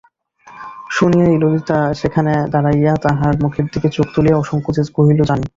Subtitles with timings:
[0.89, 5.45] শুনিয়াই ললিতা সেখানে দাঁড়াইয়া তাঁহার মুখের দিকে চোখ তুলিয়া অসংকোচে কহিল, জানি।